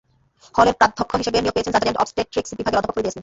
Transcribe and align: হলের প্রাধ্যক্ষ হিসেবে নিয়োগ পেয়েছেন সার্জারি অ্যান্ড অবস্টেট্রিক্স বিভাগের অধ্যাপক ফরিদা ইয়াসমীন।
হলের 0.55 0.75
প্রাধ্যক্ষ 0.79 1.11
হিসেবে 1.21 1.37
নিয়োগ 1.39 1.55
পেয়েছেন 1.55 1.73
সার্জারি 1.73 1.87
অ্যান্ড 1.89 2.03
অবস্টেট্রিক্স 2.03 2.51
বিভাগের 2.59 2.77
অধ্যাপক 2.79 2.95
ফরিদা 2.95 3.07
ইয়াসমীন। 3.07 3.19